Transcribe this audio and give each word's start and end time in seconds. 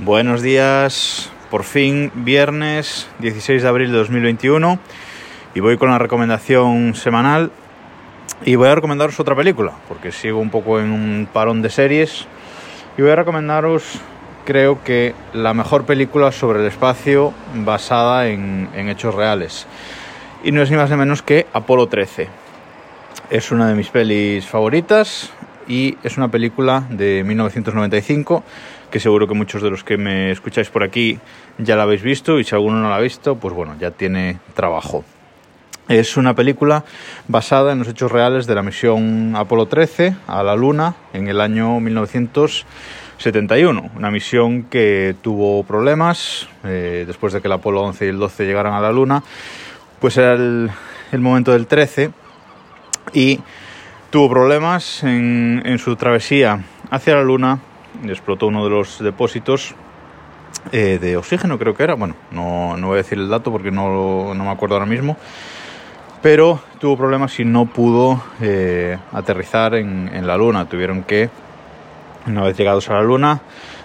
Buenos 0.00 0.42
días, 0.42 1.28
por 1.50 1.64
fin 1.64 2.12
viernes 2.14 3.08
16 3.18 3.62
de 3.62 3.68
abril 3.68 3.90
de 3.90 3.98
2021 3.98 4.78
y 5.56 5.60
voy 5.60 5.76
con 5.76 5.90
la 5.90 5.98
recomendación 5.98 6.94
semanal 6.94 7.50
y 8.44 8.54
voy 8.54 8.68
a 8.68 8.76
recomendaros 8.76 9.18
otra 9.18 9.34
película 9.34 9.72
porque 9.88 10.12
sigo 10.12 10.38
un 10.38 10.50
poco 10.50 10.78
en 10.78 10.92
un 10.92 11.28
parón 11.32 11.62
de 11.62 11.70
series 11.70 12.28
y 12.96 13.02
voy 13.02 13.10
a 13.10 13.16
recomendaros 13.16 14.00
creo 14.44 14.84
que 14.84 15.16
la 15.32 15.52
mejor 15.52 15.84
película 15.84 16.30
sobre 16.30 16.60
el 16.60 16.66
espacio 16.66 17.34
basada 17.56 18.28
en, 18.28 18.68
en 18.74 18.88
hechos 18.90 19.16
reales 19.16 19.66
y 20.44 20.52
no 20.52 20.62
es 20.62 20.70
ni 20.70 20.76
más 20.76 20.90
ni 20.90 20.96
menos 20.96 21.22
que 21.22 21.48
Apolo 21.52 21.88
13. 21.88 22.28
Es 23.30 23.50
una 23.50 23.66
de 23.66 23.74
mis 23.74 23.88
pelis 23.88 24.46
favoritas 24.46 25.32
y 25.68 25.98
es 26.02 26.16
una 26.16 26.30
película 26.30 26.84
de 26.90 27.22
1995 27.24 28.42
que 28.90 29.00
seguro 29.00 29.28
que 29.28 29.34
muchos 29.34 29.62
de 29.62 29.70
los 29.70 29.84
que 29.84 29.98
me 29.98 30.30
escucháis 30.30 30.70
por 30.70 30.82
aquí 30.82 31.18
ya 31.58 31.76
la 31.76 31.82
habéis 31.82 32.02
visto 32.02 32.40
y 32.40 32.44
si 32.44 32.54
alguno 32.54 32.80
no 32.80 32.88
la 32.88 32.96
ha 32.96 33.00
visto, 33.00 33.36
pues 33.36 33.54
bueno, 33.54 33.76
ya 33.78 33.90
tiene 33.90 34.38
trabajo. 34.54 35.04
Es 35.88 36.16
una 36.16 36.34
película 36.34 36.84
basada 37.28 37.72
en 37.72 37.78
los 37.78 37.88
hechos 37.88 38.12
reales 38.12 38.46
de 38.46 38.54
la 38.54 38.62
misión 38.62 39.34
Apolo 39.36 39.66
13 39.66 40.16
a 40.26 40.42
la 40.42 40.54
Luna 40.54 40.94
en 41.14 41.28
el 41.28 41.40
año 41.40 41.80
1971. 41.80 43.90
Una 43.96 44.10
misión 44.10 44.64
que 44.64 45.16
tuvo 45.22 45.64
problemas 45.64 46.46
eh, 46.64 47.04
después 47.06 47.32
de 47.32 47.40
que 47.40 47.48
el 47.48 47.52
Apolo 47.52 47.80
11 47.82 48.04
y 48.04 48.08
el 48.08 48.18
12 48.18 48.44
llegaran 48.44 48.74
a 48.74 48.80
la 48.80 48.92
Luna. 48.92 49.22
Pues 49.98 50.18
era 50.18 50.34
el, 50.34 50.70
el 51.10 51.20
momento 51.20 51.52
del 51.52 51.66
13 51.66 52.10
y 53.14 53.40
tuvo 54.10 54.30
problemas 54.30 55.02
en, 55.04 55.62
en 55.64 55.78
su 55.78 55.96
travesía 55.96 56.60
hacia 56.90 57.16
la 57.16 57.22
Luna 57.22 57.58
explotó 58.06 58.46
uno 58.46 58.64
de 58.64 58.70
los 58.70 58.98
depósitos 59.00 59.74
eh, 60.72 60.98
de 61.00 61.16
oxígeno, 61.16 61.58
creo 61.58 61.74
que 61.74 61.82
era. 61.82 61.94
Bueno, 61.94 62.14
no, 62.30 62.76
no, 62.76 62.88
voy 62.88 62.94
a 62.94 63.02
decir 63.02 63.18
el 63.18 63.28
dato 63.28 63.50
porque 63.50 63.70
no, 63.70 64.34
no, 64.34 64.44
me 64.44 64.50
acuerdo 64.50 64.76
ahora 64.76 64.86
mismo. 64.86 65.16
Pero 66.22 66.60
tuvo 66.80 66.96
problemas 66.96 67.38
y 67.38 67.44
no 67.44 67.66
pudo 67.66 68.22
eh, 68.40 68.98
aterrizar 69.12 69.74
en, 69.74 70.26
la 70.26 70.36
Luna. 70.36 70.68
Tuvieron 70.68 71.04
que, 71.04 71.30
una 72.26 72.42
vez 72.42 72.56
llegados 72.56 72.88
a 72.90 72.94
la 72.94 73.02
Luna, 73.02 73.40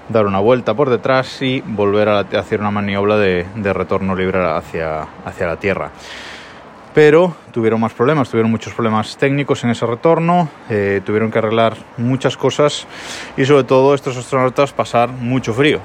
dar 0.09 0.25
una 0.25 0.39
vuelta 0.39 0.73
por 0.73 0.89
detrás 0.89 1.41
y 1.41 1.61
volver 1.61 2.09
a 2.09 2.19
hacer 2.19 2.59
una 2.59 2.71
maniobra 2.71 3.17
de, 3.17 3.45
de 3.55 3.73
retorno 3.73 4.15
libre 4.15 4.43
hacia, 4.43 5.07
hacia 5.25 5.47
la 5.47 5.57
Tierra 5.57 5.91
pero 6.93 7.35
tuvieron 7.51 7.79
más 7.79 7.93
problemas, 7.93 8.29
tuvieron 8.29 8.51
muchos 8.51 8.73
problemas 8.73 9.17
técnicos 9.17 9.63
en 9.63 9.71
ese 9.71 9.85
retorno, 9.85 10.49
eh, 10.69 11.01
tuvieron 11.05 11.31
que 11.31 11.39
arreglar 11.39 11.75
muchas 11.97 12.37
cosas 12.37 12.87
y 13.35 13.45
sobre 13.45 13.63
todo 13.63 13.95
estos 13.95 14.15
astronautas 14.17 14.73
pasar 14.73 15.09
mucho 15.09 15.53
frío, 15.53 15.79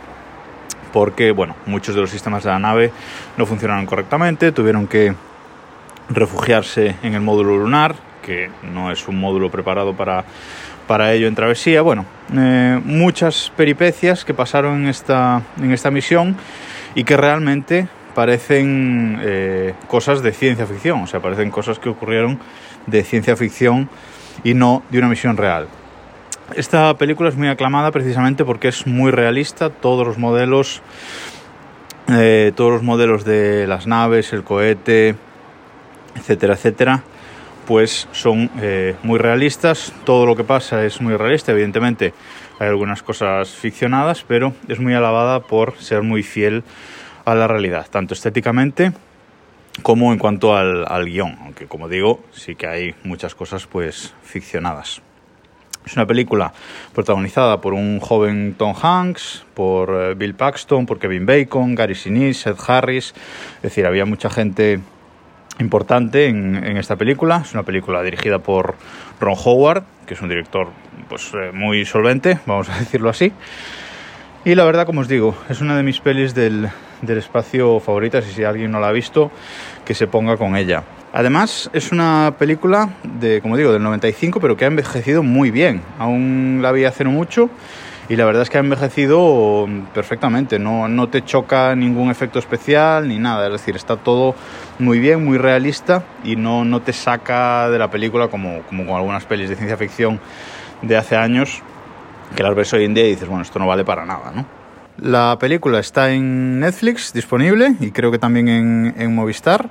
porque 0.92 1.31
bueno, 1.31 1.55
muchos 1.67 1.95
de 1.95 2.01
los 2.01 2.11
sistemas 2.11 2.45
de 2.45 2.51
la 2.51 2.59
nave 2.59 2.92
no 3.36 3.47
funcionaron 3.47 3.86
correctamente, 3.86 4.53
tuvieron 4.53 4.86
que 4.86 5.14
refugiarse 6.11 6.97
en 7.03 7.14
el 7.14 7.20
módulo 7.20 7.56
lunar, 7.56 7.95
que 8.23 8.51
no 8.62 8.91
es 8.91 9.09
un 9.09 9.19
módulo 9.19 9.51
preparado 9.51 9.95
para, 9.95 10.25
para 10.86 11.12
ello 11.12 11.27
en 11.29 11.34
travesía, 11.34 11.83
bueno, 11.83 12.05
eh, 12.36 12.81
muchas 12.84 13.51
peripecias 13.56 14.25
que 14.25 14.34
pasaron 14.34 14.83
en 14.83 14.89
esta, 14.89 15.42
en 15.59 15.73
esta 15.73 15.91
misión 15.91 16.36
y 16.95 17.05
que 17.05 17.17
realmente 17.17 17.89
parecen 18.19 19.20
eh, 19.22 19.74
cosas 19.86 20.22
de 20.22 20.33
ciencia 20.33 20.66
ficción, 20.66 21.05
o 21.05 21.06
sea, 21.06 21.20
parecen 21.20 21.52
cosas 21.52 21.78
que 21.78 21.88
ocurrieron 21.88 22.41
de 22.88 23.05
ciencia 23.05 23.36
ficción 23.36 23.88
y 24.42 24.55
no 24.55 24.83
de 24.91 24.98
una 24.98 25.06
misión 25.06 25.36
real. 25.36 25.69
Esta 26.56 26.92
película 26.98 27.28
es 27.28 27.36
muy 27.36 27.46
aclamada 27.46 27.92
precisamente 27.92 28.44
porque 28.44 28.66
es 28.66 28.89
muy 28.89 29.12
realista, 29.12 29.70
todos 29.70 30.05
los 30.05 30.19
modelos, 30.19 30.83
eh, 32.08 32.50
todos 32.56 32.72
los 32.72 32.83
modelos 32.83 33.24
de 33.24 33.69
las 33.69 33.86
naves, 33.86 34.33
el 34.33 34.42
cohete, 34.42 35.14
etcétera, 36.16 36.55
etcétera, 36.55 37.05
pues 37.69 38.08
son 38.11 38.50
eh, 38.61 38.96
muy 39.05 39.20
realistas, 39.20 39.92
todo 40.02 40.27
lo 40.27 40.35
que 40.35 40.42
pasa 40.42 40.85
es 40.85 41.00
muy 41.00 41.14
realista, 41.17 41.52
evidentemente 41.52 42.14
hay 42.58 42.67
algunas 42.67 43.00
cosas 43.00 43.50
ficcionadas, 43.50 44.24
pero 44.27 44.55
es 44.67 44.80
muy 44.80 44.95
alabada 44.95 45.39
por 45.39 45.77
ser 45.77 46.02
muy 46.02 46.24
fiel 46.24 46.64
a 47.30 47.34
la 47.34 47.46
realidad, 47.46 47.86
tanto 47.90 48.14
estéticamente 48.14 48.92
como 49.83 50.12
en 50.12 50.18
cuanto 50.18 50.56
al, 50.56 50.84
al 50.89 51.05
guion, 51.05 51.39
aunque 51.42 51.66
como 51.66 51.89
digo, 51.89 52.24
sí 52.33 52.55
que 52.55 52.66
hay 52.66 52.94
muchas 53.05 53.34
cosas 53.34 53.66
pues 53.66 54.14
ficcionadas. 54.22 55.02
Es 55.86 55.96
una 55.96 56.06
película 56.06 56.52
protagonizada 56.94 57.61
por 57.61 57.72
un 57.72 58.00
joven 58.00 58.55
Tom 58.58 58.74
Hanks, 58.80 59.46
por 59.55 59.90
uh, 59.90 60.14
Bill 60.14 60.34
Paxton, 60.34 60.84
por 60.84 60.98
Kevin 60.98 61.24
Bacon, 61.24 61.74
Gary 61.74 61.94
Sinise, 61.94 62.42
Seth 62.42 62.68
Harris, 62.68 63.14
es 63.56 63.62
decir, 63.62 63.86
había 63.86 64.05
mucha 64.05 64.28
gente 64.28 64.80
importante 65.61 66.27
en, 66.27 66.62
en, 66.62 66.77
esta 66.77 66.96
película. 66.96 67.40
Es 67.42 67.55
una 67.55 67.62
película 67.62 68.02
dirigida 68.02 68.38
por 68.38 68.74
Ron 69.18 69.36
Howard, 69.42 69.84
que 70.06 70.14
es 70.14 70.20
un 70.20 70.28
director 70.28 70.68
pues, 71.08 71.33
eh, 71.33 71.52
muy 71.55 71.86
solvente, 71.86 72.38
vamos 72.44 72.68
a 72.68 72.78
decirlo 72.78 73.08
así. 73.08 73.33
Y 74.44 74.55
la 74.55 74.64
verdad, 74.64 74.84
como 74.84 75.00
os 75.00 75.08
digo, 75.08 75.36
es 75.48 75.61
una 75.61 75.77
de 75.77 75.83
mis 75.83 76.00
pelis 76.00 76.34
del, 76.34 76.68
del 77.03 77.19
espacio 77.19 77.81
favoritas 77.81 78.27
y 78.29 78.33
si 78.33 78.45
alguien 78.45 78.70
no 78.70 78.81
la 78.81 78.89
ha 78.89 78.92
visto, 78.92 79.31
que 79.85 79.95
se 79.95 80.07
ponga 80.07 80.36
con 80.36 80.57
ella. 80.57 80.85
Además, 81.13 81.70
es 81.73 81.91
una 81.91 82.35
película 82.39 82.91
de, 83.03 83.41
como 83.41 83.57
digo, 83.57 83.73
del 83.73 83.83
95, 83.83 84.41
pero 84.41 84.57
que 84.57 84.64
ha 84.64 84.69
envejecido 84.69 85.23
muy 85.23 85.51
bien. 85.51 85.83
Aún 85.98 86.61
la 86.63 86.70
vi 86.73 86.85
hace 86.85 87.03
no 87.05 87.11
mucho 87.11 87.48
y 88.11 88.17
la 88.17 88.25
verdad 88.25 88.42
es 88.42 88.51
que 88.51 88.59
ha 88.59 88.61
envejecido 88.61 89.67
perfectamente. 89.95 90.59
No, 90.59 90.86
no 90.89 91.09
te 91.09 91.25
choca 91.25 91.75
ningún 91.75 92.11
efecto 92.11 92.39
especial 92.39 93.09
ni 93.09 93.19
nada. 93.19 93.47
Es 93.47 93.53
decir, 93.53 93.77
está 93.77 93.97
todo 93.97 94.35
muy 94.79 94.98
bien, 94.98 95.25
muy 95.25 95.39
realista 95.39 96.05
y 96.25 96.36
no, 96.36 96.65
no 96.65 96.83
te 96.83 96.92
saca 96.92 97.70
de 97.70 97.79
la 97.79 97.91
película 97.91 98.29
como, 98.29 98.63
como 98.63 98.86
con 98.86 98.97
algunas 98.97 99.25
pelis 99.25 99.48
de 99.48 99.57
ciencia 99.57 99.77
ficción 99.77 100.20
de 100.83 100.97
hace 100.97 101.17
años 101.17 101.63
que 102.36 102.42
las 102.42 102.55
ves 102.55 102.73
hoy 102.75 102.85
en 102.85 102.95
día 102.95 103.07
y 103.07 103.11
dices, 103.11 103.29
bueno, 103.29 103.42
esto 103.42 103.59
no 103.59 103.67
vale 103.67 103.85
para 103.85 104.05
nada, 104.05 104.30
¿no? 104.35 104.45
La 105.01 105.36
película 105.39 105.79
está 105.79 106.11
en 106.11 106.59
Netflix 106.59 107.13
disponible 107.13 107.77
y 107.79 107.92
creo 107.92 108.11
que 108.11 108.19
también 108.19 108.48
en, 108.97 109.14
Movistar, 109.14 109.70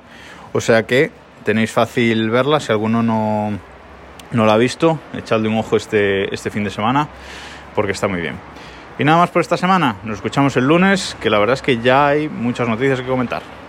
o 0.54 0.60
sea 0.60 0.86
que 0.86 1.10
tenéis 1.44 1.70
fácil 1.70 2.30
verla 2.30 2.60
si 2.60 2.72
alguno 2.72 3.02
no, 3.02 3.50
no 4.32 4.46
la 4.46 4.54
ha 4.54 4.56
visto, 4.56 4.98
echadle 5.12 5.48
un 5.48 5.58
ojo 5.58 5.76
este, 5.76 6.34
este 6.34 6.50
fin 6.50 6.64
de 6.64 6.70
semana 6.70 7.08
porque 7.74 7.92
está 7.92 8.08
muy 8.08 8.22
bien. 8.22 8.36
Y 8.98 9.04
nada 9.04 9.18
más 9.18 9.28
por 9.28 9.42
esta 9.42 9.58
semana, 9.58 9.96
nos 10.02 10.16
escuchamos 10.16 10.56
el 10.56 10.66
lunes, 10.66 11.14
que 11.20 11.28
la 11.28 11.38
verdad 11.38 11.54
es 11.54 11.62
que 11.62 11.78
ya 11.78 12.08
hay 12.08 12.28
muchas 12.30 12.66
noticias 12.66 13.00
que 13.00 13.06
comentar. 13.06 13.42